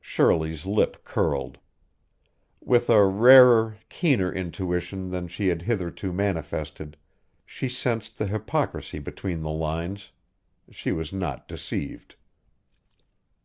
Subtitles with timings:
[0.00, 1.58] Shirley's lip curled.
[2.60, 6.96] With a rarer, keener intuition than she had hitherto manifested,
[7.46, 10.10] she sensed the hypocrisy between the lines;
[10.72, 12.16] she was not deceived.